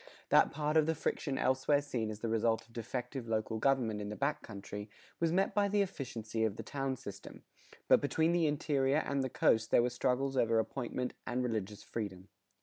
That 0.29 0.49
part 0.49 0.77
of 0.77 0.87
the 0.87 0.95
friction 0.95 1.37
elsewhere 1.37 1.79
seen 1.79 2.09
as 2.09 2.21
the 2.21 2.27
result 2.27 2.65
of 2.65 2.73
defective 2.73 3.27
local 3.29 3.59
government 3.59 4.01
in 4.01 4.09
the 4.09 4.15
back 4.15 4.41
country, 4.41 4.89
was 5.19 5.31
met 5.31 5.53
by 5.53 5.67
the 5.67 5.83
efficiency 5.83 6.43
of 6.43 6.55
the 6.55 6.63
town 6.63 6.95
system; 6.95 7.43
but 7.87 8.01
between 8.01 8.31
the 8.31 8.47
interior 8.47 9.03
and 9.05 9.21
the 9.23 9.29
coast 9.29 9.69
there 9.69 9.83
were 9.83 9.91
struggles 9.91 10.35
over 10.35 10.57
apportionment 10.57 11.13
and 11.27 11.43
religious 11.43 11.83
freedom. 11.83 12.29